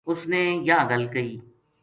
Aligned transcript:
اس 0.09 0.19
نے 0.31 0.41
یاہ 0.67 0.83
گل 0.89 1.03
کہی 1.13 1.33